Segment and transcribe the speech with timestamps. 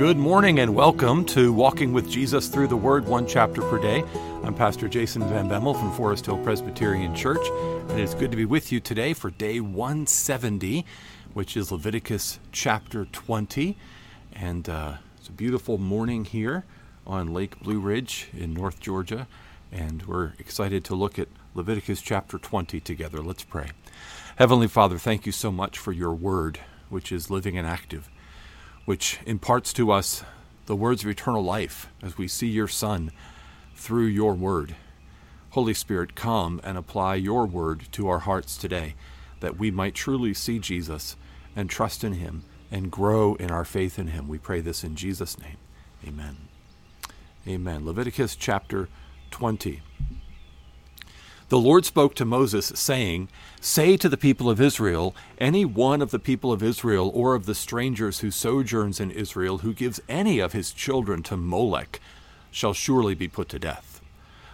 [0.00, 4.02] Good morning and welcome to Walking with Jesus Through the Word, one chapter per day.
[4.42, 7.46] I'm Pastor Jason Van Bemmel from Forest Hill Presbyterian Church,
[7.90, 10.86] and it's good to be with you today for day 170,
[11.34, 13.76] which is Leviticus chapter 20.
[14.32, 16.64] And uh, it's a beautiful morning here
[17.06, 19.28] on Lake Blue Ridge in North Georgia,
[19.70, 23.18] and we're excited to look at Leviticus chapter 20 together.
[23.18, 23.72] Let's pray.
[24.36, 26.58] Heavenly Father, thank you so much for your word,
[26.88, 28.08] which is living and active
[28.84, 30.24] which imparts to us
[30.66, 33.10] the words of eternal life as we see your Son
[33.74, 34.76] through your word.
[35.50, 38.94] Holy Spirit, come and apply your word to our hearts today,
[39.40, 41.16] that we might truly see Jesus
[41.56, 44.28] and trust in him and grow in our faith in him.
[44.28, 45.56] We pray this in Jesus' name.
[46.06, 46.36] Amen.
[47.48, 47.84] Amen.
[47.84, 48.88] Leviticus chapter
[49.32, 49.82] 20.
[51.50, 53.28] The Lord spoke to Moses, saying,
[53.60, 57.44] Say to the people of Israel, any one of the people of Israel or of
[57.44, 62.00] the strangers who sojourns in Israel who gives any of his children to Molech
[62.52, 64.00] shall surely be put to death.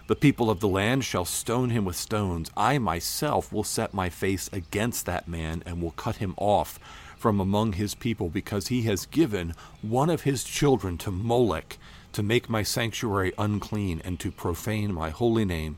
[0.07, 2.51] The people of the land shall stone him with stones.
[2.57, 6.81] I myself will set my face against that man and will cut him off
[7.19, 11.77] from among his people because he has given one of his children to Molech
[12.15, 15.77] to make my sanctuary unclean and to profane my holy name.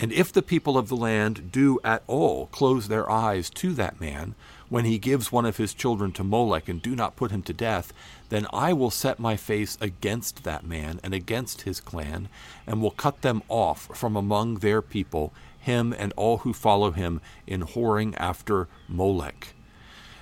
[0.00, 4.00] And if the people of the land do at all close their eyes to that
[4.00, 4.36] man,
[4.68, 7.52] when he gives one of his children to Molech, and do not put him to
[7.52, 7.92] death,
[8.28, 12.28] then I will set my face against that man and against his clan,
[12.64, 17.20] and will cut them off from among their people, him and all who follow him
[17.44, 19.54] in whoring after Molech.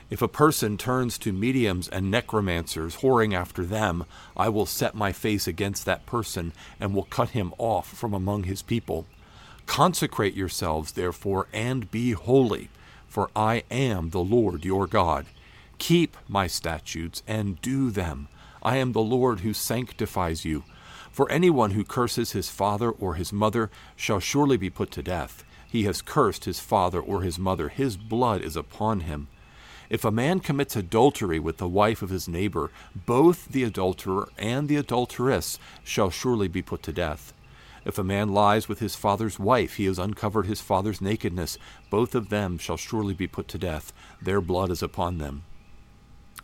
[0.08, 4.06] If a person turns to mediums and necromancers, whoring after them,
[4.38, 8.44] I will set my face against that person, and will cut him off from among
[8.44, 9.04] his people.
[9.66, 12.70] Consecrate yourselves, therefore, and be holy,
[13.08, 15.26] for I am the Lord your God.
[15.78, 18.28] Keep my statutes and do them.
[18.62, 20.64] I am the Lord who sanctifies you.
[21.12, 25.44] For anyone who curses his father or his mother shall surely be put to death.
[25.68, 29.28] He has cursed his father or his mother, his blood is upon him.
[29.88, 34.68] If a man commits adultery with the wife of his neighbor, both the adulterer and
[34.68, 37.32] the adulteress shall surely be put to death.
[37.86, 41.56] If a man lies with his father's wife, he has uncovered his father's nakedness.
[41.88, 43.92] Both of them shall surely be put to death.
[44.20, 45.44] Their blood is upon them.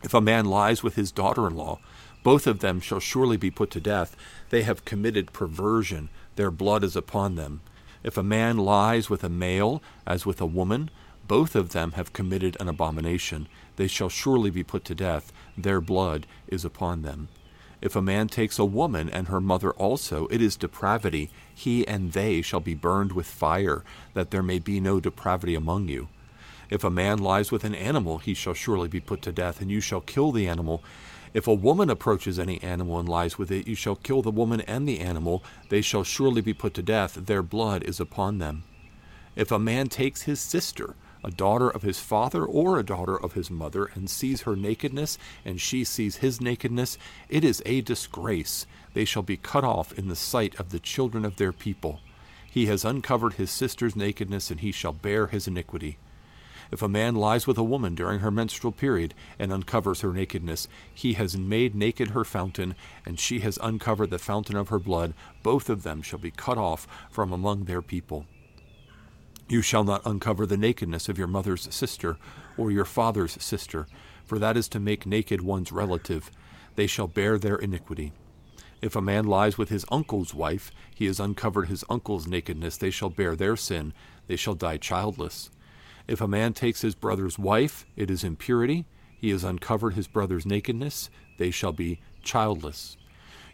[0.03, 1.79] If a man lies with his daughter in law,
[2.23, 4.15] both of them shall surely be put to death.
[4.51, 6.07] They have committed perversion.
[6.37, 7.59] Their blood is upon them.
[8.03, 10.89] If a man lies with a male as with a woman,
[11.27, 13.49] both of them have committed an abomination.
[13.75, 15.33] They shall surely be put to death.
[15.57, 17.27] Their blood is upon them.
[17.83, 21.29] If a man takes a woman and her mother also, it is depravity.
[21.53, 23.83] He and they shall be burned with fire,
[24.13, 26.07] that there may be no depravity among you.
[26.69, 29.69] If a man lies with an animal, he shall surely be put to death, and
[29.69, 30.81] you shall kill the animal.
[31.33, 34.61] If a woman approaches any animal and lies with it, you shall kill the woman
[34.61, 35.43] and the animal.
[35.67, 37.15] They shall surely be put to death.
[37.15, 38.63] Their blood is upon them.
[39.35, 43.33] If a man takes his sister, a daughter of his father or a daughter of
[43.33, 46.97] his mother, and sees her nakedness, and she sees his nakedness,
[47.29, 48.65] it is a disgrace.
[48.93, 51.99] They shall be cut off in the sight of the children of their people.
[52.49, 55.97] He has uncovered his sister's nakedness, and he shall bear his iniquity.
[56.71, 60.67] If a man lies with a woman during her menstrual period and uncovers her nakedness,
[60.91, 62.75] he has made naked her fountain,
[63.05, 65.13] and she has uncovered the fountain of her blood.
[65.43, 68.25] Both of them shall be cut off from among their people.
[69.53, 72.17] You shall not uncover the nakedness of your mother's sister
[72.57, 73.85] or your father's sister,
[74.25, 76.31] for that is to make naked one's relative.
[76.75, 78.13] They shall bear their iniquity.
[78.81, 82.77] If a man lies with his uncle's wife, he has uncovered his uncle's nakedness.
[82.77, 83.93] They shall bear their sin.
[84.25, 85.51] They shall die childless.
[86.07, 88.85] If a man takes his brother's wife, it is impurity.
[89.15, 91.11] He has uncovered his brother's nakedness.
[91.37, 92.97] They shall be childless.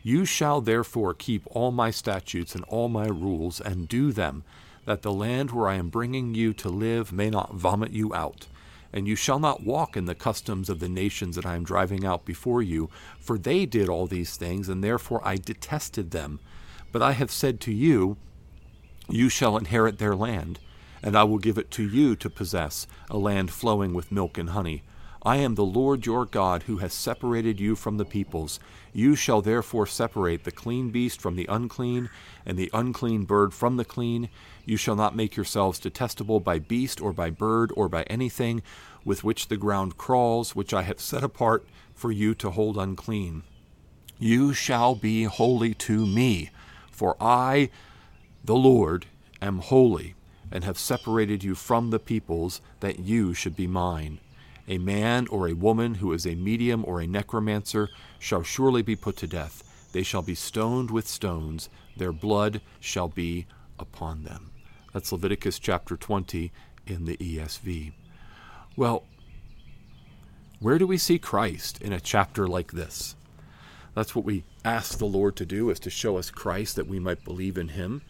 [0.01, 4.45] You shall therefore keep all my statutes and all my rules, and do them
[4.89, 8.47] that the land where I am bringing you to live may not vomit you out.
[8.91, 12.07] And you shall not walk in the customs of the nations that I am driving
[12.07, 12.89] out before you,
[13.19, 16.39] for they did all these things, and therefore I detested them.
[16.91, 18.17] But I have said to you,
[19.07, 20.57] You shall inherit their land,
[21.03, 24.49] and I will give it to you to possess, a land flowing with milk and
[24.49, 24.81] honey.
[25.21, 28.57] I am the Lord your God who has separated you from the peoples.
[28.93, 32.09] You shall therefore separate the clean beast from the unclean,
[32.45, 34.29] and the unclean bird from the clean.
[34.65, 38.61] You shall not make yourselves detestable by beast or by bird or by anything
[39.03, 43.43] with which the ground crawls, which I have set apart for you to hold unclean.
[44.19, 46.49] You shall be holy to me,
[46.91, 47.69] for I,
[48.43, 49.07] the Lord,
[49.41, 50.15] am holy,
[50.49, 54.19] and have separated you from the peoples, that you should be mine.
[54.69, 57.89] A man or a woman who is a medium or a necromancer
[58.19, 59.89] shall surely be put to death.
[59.91, 63.47] They shall be stoned with stones, their blood shall be
[63.79, 64.51] upon them.
[64.93, 66.51] That's Leviticus chapter 20
[66.85, 67.93] in the ESV.
[68.75, 69.05] Well,
[70.59, 73.15] where do we see Christ in a chapter like this?
[73.95, 76.99] That's what we ask the Lord to do, is to show us Christ that we
[76.99, 78.03] might believe in him.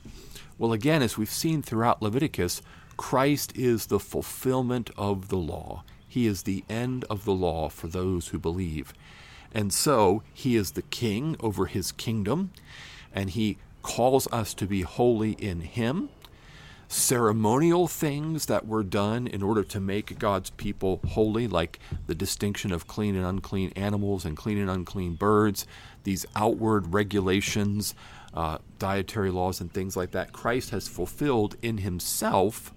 [0.58, 2.62] Well, again, as we've seen throughout Leviticus,
[2.98, 5.84] Christ is the fulfillment of the law.
[6.10, 8.94] He is the end of the law for those who believe.
[9.54, 12.52] And so he is the king over his kingdom,
[13.14, 16.10] and he calls us to be holy in him.
[16.88, 22.72] Ceremonial things that were done in order to make God's people holy, like the distinction
[22.72, 25.68] of clean and unclean animals and clean and unclean birds,
[26.04, 27.94] these outward regulations,
[28.34, 32.74] uh, dietary laws, and things like that, Christ has fulfilled in himself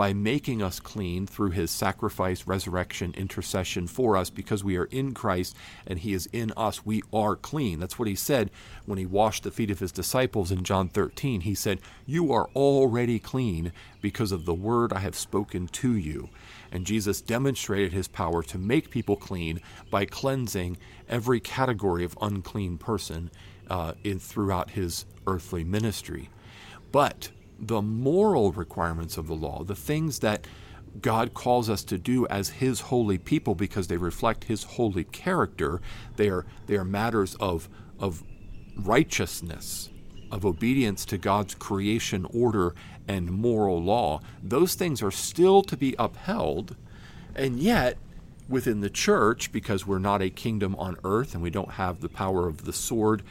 [0.00, 5.12] by making us clean through his sacrifice, resurrection, intercession for us because we are in
[5.12, 5.54] Christ
[5.86, 6.86] and he is in us.
[6.86, 7.80] We are clean.
[7.80, 8.50] That's what he said
[8.86, 11.42] when he washed the feet of his disciples in John 13.
[11.42, 16.30] He said, You are already clean because of the word I have spoken to you.
[16.72, 19.60] And Jesus demonstrated his power to make people clean
[19.90, 20.78] by cleansing
[21.10, 23.30] every category of unclean person
[23.68, 26.30] uh, in, throughout his earthly ministry.
[26.90, 30.46] But the moral requirements of the law, the things that
[31.00, 35.80] God calls us to do as His holy people because they reflect His holy character.
[36.16, 37.68] They are, they are matters of,
[37.98, 38.24] of
[38.76, 39.90] righteousness,
[40.32, 42.74] of obedience to God's creation order
[43.06, 44.20] and moral law.
[44.42, 46.76] Those things are still to be upheld,
[47.34, 47.98] and yet
[48.48, 52.08] within the church, because we're not a kingdom on earth and we don't have the
[52.08, 53.22] power of the sword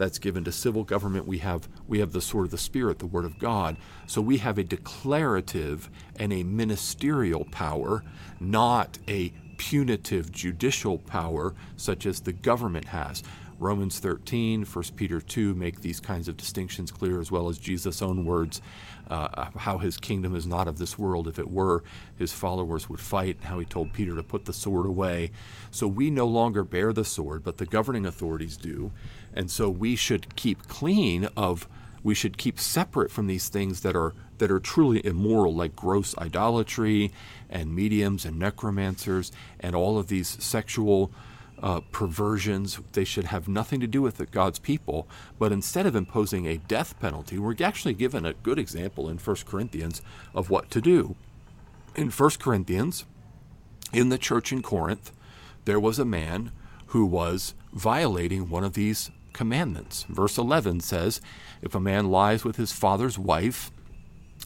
[0.00, 1.26] that's given to civil government.
[1.26, 3.76] We have we have the sword of the spirit, the word of God.
[4.06, 8.02] So we have a declarative and a ministerial power,
[8.40, 13.22] not a punitive judicial power such as the government has.
[13.58, 18.00] Romans 13, 1 Peter 2 make these kinds of distinctions clear, as well as Jesus'
[18.00, 18.62] own words,
[19.10, 21.28] uh, how his kingdom is not of this world.
[21.28, 21.84] If it were,
[22.16, 25.30] his followers would fight, and how he told Peter to put the sword away.
[25.70, 28.92] So we no longer bear the sword, but the governing authorities do.
[29.34, 31.68] And so we should keep clean of,
[32.02, 36.16] we should keep separate from these things that are that are truly immoral, like gross
[36.16, 37.12] idolatry
[37.50, 39.30] and mediums and necromancers
[39.60, 41.12] and all of these sexual
[41.62, 42.80] uh, perversions.
[42.92, 45.06] They should have nothing to do with God's people.
[45.38, 49.36] But instead of imposing a death penalty, we're actually given a good example in 1
[49.46, 50.02] Corinthians
[50.34, 51.16] of what to do.
[51.94, 53.04] In 1 Corinthians,
[53.92, 55.12] in the church in Corinth,
[55.64, 56.52] there was a man
[56.86, 60.04] who was violating one of these commandments.
[60.08, 61.20] Verse 11 says,
[61.62, 63.70] If a man lies with his father's wife,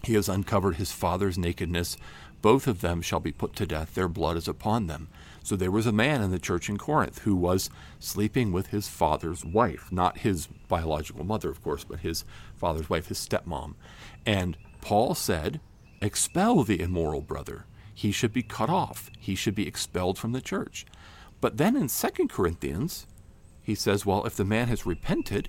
[0.02, 1.96] he has uncovered his father's nakedness.
[2.42, 3.94] Both of them shall be put to death.
[3.94, 5.08] Their blood is upon them.
[5.42, 8.88] So there was a man in the church in Corinth who was sleeping with his
[8.88, 12.25] father's wife, not his biological mother, of course, but his
[12.56, 13.75] father's wife, his stepmom.
[14.26, 15.60] And Paul said,
[16.00, 17.64] Expel the immoral brother.
[17.94, 19.10] He should be cut off.
[19.19, 20.84] He should be expelled from the church.
[21.40, 23.06] But then in 2 Corinthians,
[23.64, 25.49] he says, well, if the man has repented,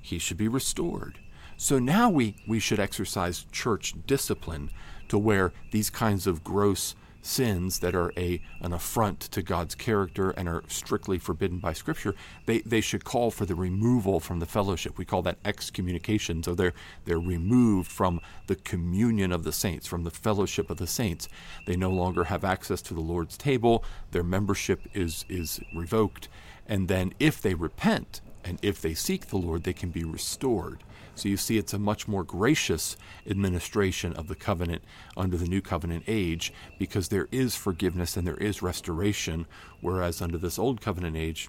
[0.00, 1.18] he should be restored.
[1.56, 4.70] So now we, we should exercise church discipline
[5.08, 10.30] to where these kinds of gross sins that are a an affront to God's character
[10.30, 12.14] and are strictly forbidden by Scripture,
[12.46, 14.96] they, they should call for the removal from the fellowship.
[14.96, 16.42] We call that excommunication.
[16.42, 16.74] So they're
[17.04, 21.28] they're removed from the communion of the saints, from the fellowship of the saints.
[21.66, 23.84] They no longer have access to the Lord's table.
[24.12, 26.28] Their membership is is revoked,
[26.68, 30.84] and then if they repent and if they seek the Lord, they can be restored.
[31.14, 32.96] So you see, it's a much more gracious
[33.28, 34.82] administration of the covenant
[35.16, 39.46] under the new covenant age because there is forgiveness and there is restoration,
[39.80, 41.48] whereas under this old covenant age,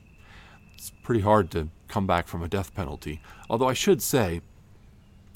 [0.73, 3.21] it's pretty hard to come back from a death penalty.
[3.49, 4.41] Although I should say,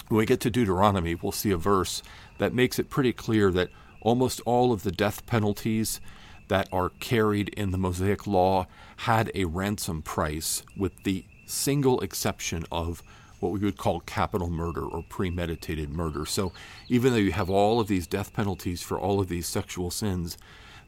[0.07, 2.01] when we get to Deuteronomy, we'll see a verse
[2.39, 3.69] that makes it pretty clear that
[4.01, 6.01] almost all of the death penalties
[6.47, 12.65] that are carried in the Mosaic law had a ransom price, with the single exception
[12.71, 13.03] of
[13.39, 16.25] what we would call capital murder or premeditated murder.
[16.25, 16.53] So
[16.87, 20.37] even though you have all of these death penalties for all of these sexual sins,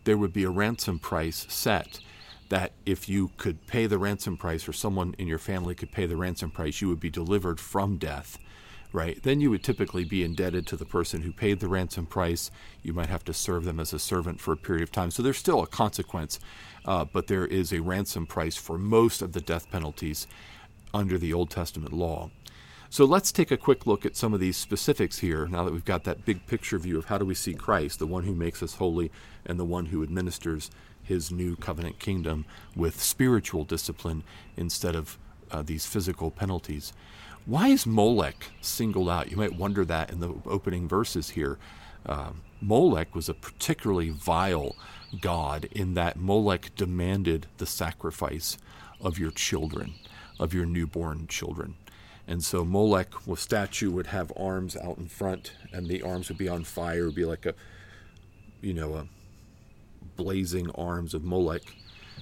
[0.06, 2.00] there would be a ransom price set
[2.50, 6.06] that if you could pay the ransom price or someone in your family could pay
[6.06, 8.38] the ransom price, you would be delivered from death
[8.96, 9.22] right?
[9.22, 12.50] Then you would typically be indebted to the person who paid the ransom price.
[12.82, 15.12] You might have to serve them as a servant for a period of time.
[15.12, 16.40] So there's still a consequence,
[16.86, 20.28] uh, but there is a ransom price for most of the death penalties
[20.94, 22.32] under the Old Testament law.
[22.90, 25.84] So let's take a quick look at some of these specifics here now that we've
[25.84, 28.64] got that big picture view of how do we see Christ, the one who makes
[28.64, 29.12] us holy
[29.46, 30.72] and the one who administers
[31.04, 34.24] his new covenant kingdom with spiritual discipline
[34.56, 35.18] instead of
[35.52, 36.94] uh, these physical penalties.
[37.46, 39.30] Why is Molech singled out?
[39.30, 41.60] You might wonder that in the opening verses here.
[42.04, 44.76] Uh, Molech was a particularly vile
[45.22, 48.58] god in that Molech demanded the sacrifice
[49.00, 49.94] of your children,
[50.40, 51.76] of your newborn children.
[52.28, 56.50] And so Molech, statue, would have arms out in front, and the arms would be
[56.50, 57.54] on fire, it would be like a,
[58.62, 59.08] you know, a
[60.16, 61.62] blazing arms of Molech,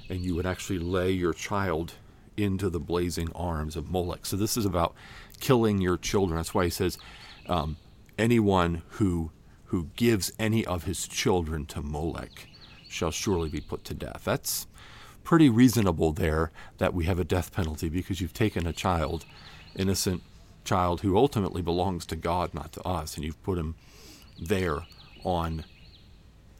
[0.09, 1.93] and you would actually lay your child
[2.37, 4.25] into the blazing arms of Molech.
[4.25, 4.95] So this is about
[5.39, 6.37] killing your children.
[6.37, 6.97] That's why he says,
[7.47, 7.77] um,
[8.17, 9.31] anyone who
[9.65, 12.47] who gives any of his children to Molech
[12.87, 14.21] shall surely be put to death.
[14.23, 14.67] That's
[15.23, 19.25] pretty reasonable there that we have a death penalty because you've taken a child,
[19.75, 20.21] innocent
[20.63, 23.73] child who ultimately belongs to God, not to us, and you've put him
[24.39, 24.85] there
[25.23, 25.65] on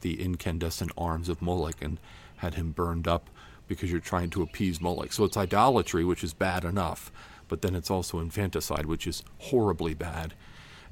[0.00, 2.00] the incandescent arms of Moloch and
[2.38, 3.30] had him burned up
[3.68, 5.12] because you're trying to appease Moloch.
[5.12, 7.10] So it's idolatry, which is bad enough,
[7.48, 10.34] but then it's also infanticide, which is horribly bad.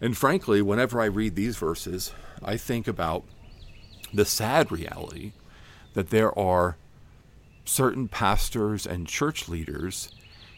[0.00, 2.12] And frankly, whenever I read these verses,
[2.42, 3.24] I think about
[4.12, 5.32] the sad reality
[5.94, 6.76] that there are
[7.64, 10.10] certain pastors and church leaders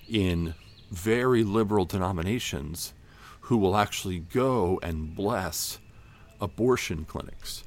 [0.08, 0.54] in
[0.90, 2.94] very liberal denominations
[3.42, 5.78] who will actually go and bless
[6.40, 7.64] abortion clinics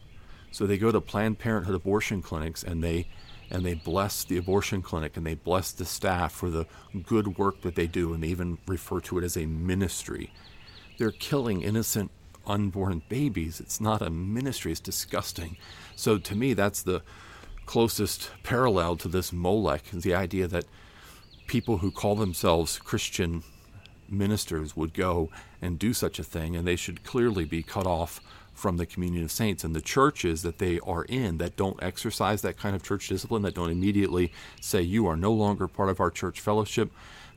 [0.58, 3.08] so they go to Planned Parenthood abortion clinics and they
[3.50, 6.66] and they bless the abortion clinic and they bless the staff for the
[7.04, 10.34] good work that they do and they even refer to it as a ministry.
[10.98, 12.12] They're killing innocent
[12.46, 13.60] unborn babies.
[13.60, 15.58] It's not a ministry, it's disgusting.
[15.96, 17.02] So to me that's the
[17.66, 20.66] closest parallel to this Molech, the idea that
[21.48, 23.44] people who call themselves Christian
[24.10, 25.30] ministers would go
[25.62, 28.22] and do such a thing and they should clearly be cut off
[28.58, 32.42] from the communion of saints and the churches that they are in that don't exercise
[32.42, 36.00] that kind of church discipline, that don't immediately say, You are no longer part of
[36.00, 36.92] our church fellowship,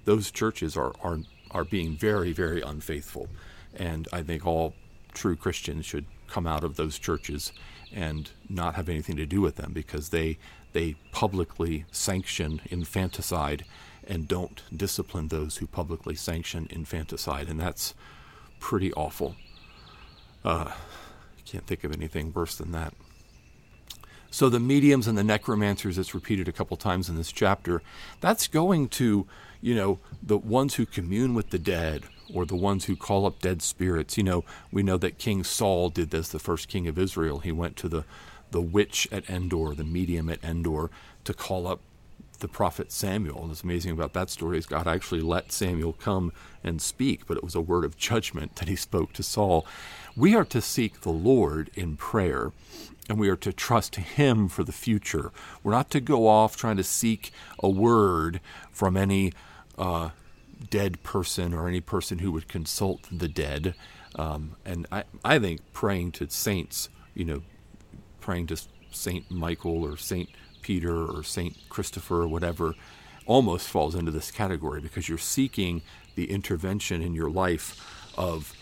[0.07, 1.19] those churches are, are,
[1.51, 3.29] are being very, very unfaithful.
[3.77, 4.75] And I think all
[5.13, 7.53] true Christians should come out of those churches
[7.93, 10.39] and not have anything to do with them because they
[10.73, 13.65] they publicly sanction infanticide
[14.07, 17.95] and don't discipline those who publicly sanction infanticide, and that's
[18.61, 19.35] pretty awful.
[20.45, 20.71] Uh,
[21.45, 22.95] can't think of anything worse than that.
[24.31, 27.83] So the mediums and the necromancers, it's repeated a couple times in this chapter,
[28.21, 29.27] that's going to,
[29.61, 33.41] you know, the ones who commune with the dead or the ones who call up
[33.41, 34.17] dead spirits.
[34.17, 37.41] You know, we know that King Saul did this, the first king of Israel.
[37.41, 38.05] He went to the,
[38.53, 40.91] the witch at Endor, the medium at Endor,
[41.25, 41.81] to call up
[42.41, 43.41] the prophet Samuel.
[43.41, 46.33] And what's amazing about that story is God actually let Samuel come
[46.63, 49.67] and speak, but it was a word of judgment that he spoke to Saul.
[50.17, 52.53] We are to seek the Lord in prayer
[53.11, 55.33] and we are to trust Him for the future.
[55.65, 59.33] We're not to go off trying to seek a word from any
[59.77, 60.11] uh,
[60.71, 63.75] dead person or any person who would consult the dead.
[64.15, 67.43] Um, and I, I think praying to saints, you know,
[68.21, 68.61] praying to
[68.93, 70.29] Saint Michael or Saint
[70.71, 72.77] Peter or Saint Christopher or whatever,
[73.27, 75.83] almost falls into this category because you're seeking
[76.15, 78.53] the intervention in your life of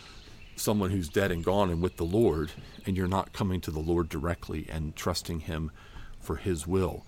[0.56, 2.52] someone who's dead and gone and with the Lord,
[2.86, 5.70] and you're not coming to the Lord directly and trusting Him
[6.18, 7.04] for His will.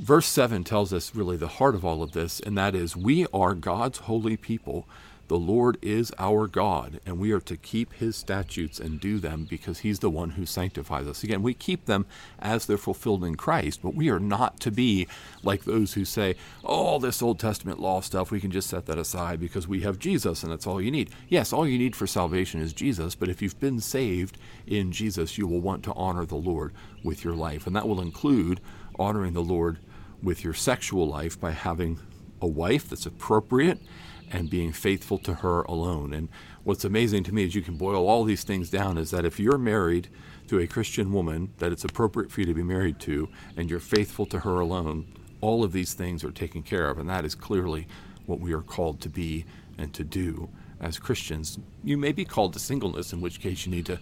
[0.00, 3.28] Verse 7 tells us really the heart of all of this, and that is we
[3.32, 4.88] are God's holy people
[5.32, 9.46] the Lord is our God, and we are to keep his statutes and do them
[9.48, 11.24] because he's the one who sanctifies us.
[11.24, 12.04] Again, we keep them
[12.38, 15.08] as they're fulfilled in Christ, but we are not to be
[15.42, 18.98] like those who say, oh, this Old Testament law stuff, we can just set that
[18.98, 21.08] aside because we have Jesus and that's all you need.
[21.30, 24.36] Yes, all you need for salvation is Jesus, but if you've been saved
[24.66, 28.02] in Jesus, you will want to honor the Lord with your life, and that will
[28.02, 28.60] include
[28.98, 29.78] honoring the Lord
[30.22, 32.00] with your sexual life by having
[32.42, 33.78] a wife that's appropriate
[34.30, 36.12] and being faithful to her alone.
[36.12, 36.28] And
[36.64, 39.40] what's amazing to me is you can boil all these things down is that if
[39.40, 40.08] you're married
[40.48, 43.80] to a Christian woman that it's appropriate for you to be married to and you're
[43.80, 45.06] faithful to her alone,
[45.40, 46.98] all of these things are taken care of.
[46.98, 47.86] And that is clearly
[48.26, 49.44] what we are called to be
[49.78, 50.48] and to do
[50.80, 51.58] as Christians.
[51.82, 53.98] You may be called to singleness, in which case you need to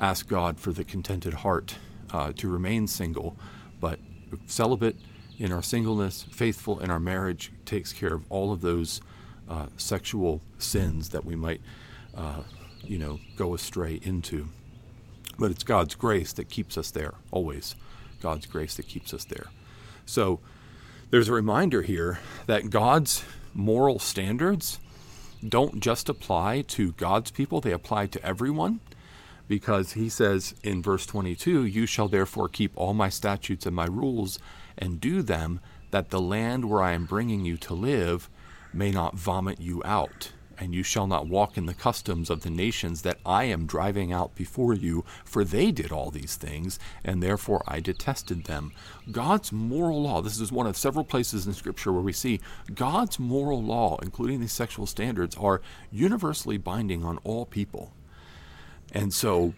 [0.00, 1.76] ask God for the contented heart
[2.12, 3.36] uh, to remain single.
[3.80, 3.98] But
[4.46, 4.96] celibate
[5.38, 9.00] in our singleness, faithful in our marriage, takes care of all of those
[9.48, 11.60] uh, sexual sins that we might,
[12.16, 12.42] uh,
[12.82, 14.48] you know, go astray into.
[15.38, 17.74] But it's God's grace that keeps us there, always.
[18.20, 19.46] God's grace that keeps us there.
[20.06, 20.40] So
[21.10, 24.78] there's a reminder here that God's moral standards
[25.46, 28.80] don't just apply to God's people, they apply to everyone.
[29.48, 33.86] Because he says in verse 22, You shall therefore keep all my statutes and my
[33.86, 34.38] rules
[34.78, 38.30] and do them, that the land where I am bringing you to live
[38.72, 42.50] may not vomit you out and you shall not walk in the customs of the
[42.50, 47.20] nations that I am driving out before you, for they did all these things, and
[47.20, 48.72] therefore I detested them.
[49.10, 52.38] God's moral law, this is one of several places in Scripture where we see
[52.72, 57.92] God's moral law, including these sexual standards, are universally binding on all people.
[58.92, 59.54] And so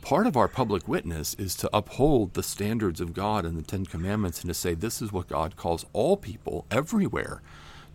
[0.00, 3.84] part of our public witness is to uphold the standards of God and the Ten
[3.84, 7.42] Commandments and to say this is what God calls all people everywhere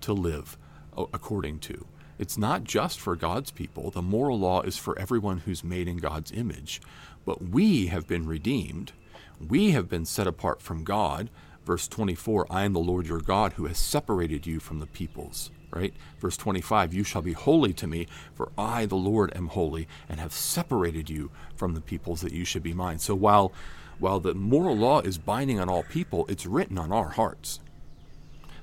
[0.01, 0.57] to live
[0.97, 1.85] uh, according to.
[2.17, 3.91] It's not just for God's people.
[3.91, 6.81] The moral law is for everyone who's made in God's image.
[7.25, 8.91] But we have been redeemed.
[9.39, 11.29] We have been set apart from God.
[11.65, 15.51] Verse 24, I am the Lord your God who has separated you from the peoples.
[15.71, 15.93] Right?
[16.19, 20.19] Verse 25, you shall be holy to me, for I, the Lord, am holy, and
[20.19, 22.97] have separated you from the peoples that you should be mine.
[22.99, 23.53] So while
[23.99, 27.59] while the moral law is binding on all people, it's written on our hearts.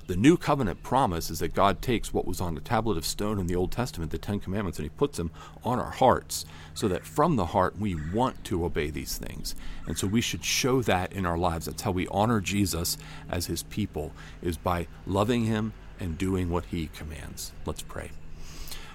[0.07, 3.39] The new covenant promise is that God takes what was on the tablet of stone
[3.39, 5.31] in the Old Testament, the Ten Commandments, and He puts them
[5.65, 9.53] on our hearts so that from the heart we want to obey these things.
[9.85, 11.65] And so we should show that in our lives.
[11.65, 12.97] That's how we honor Jesus
[13.29, 17.51] as His people, is by loving Him and doing what He commands.
[17.65, 18.11] Let's pray.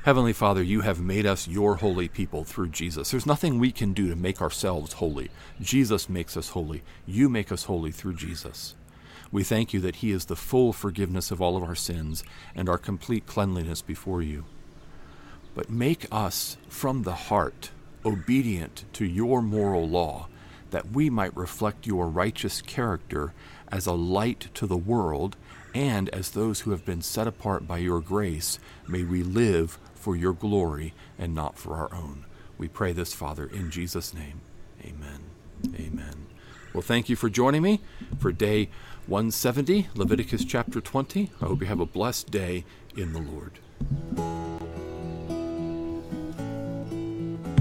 [0.04, 3.10] Heavenly Father, you have made us your holy people through Jesus.
[3.10, 5.30] There's nothing we can do to make ourselves holy.
[5.60, 6.82] Jesus makes us holy.
[7.06, 8.74] You make us holy through Jesus.
[9.32, 12.22] We thank you that He is the full forgiveness of all of our sins
[12.54, 14.44] and our complete cleanliness before you.
[15.54, 17.70] But make us from the heart
[18.04, 20.28] obedient to your moral law,
[20.70, 23.32] that we might reflect your righteous character
[23.68, 25.36] as a light to the world,
[25.74, 30.14] and as those who have been set apart by your grace, may we live for
[30.14, 32.26] your glory and not for our own.
[32.58, 34.40] We pray this, Father, in Jesus' name.
[34.84, 35.20] Amen.
[35.74, 36.26] Amen.
[36.72, 37.80] Well, thank you for joining me
[38.18, 38.70] for day
[39.06, 41.30] 170, Leviticus chapter 20.
[41.40, 42.64] I hope you have a blessed day
[42.96, 43.58] in the Lord.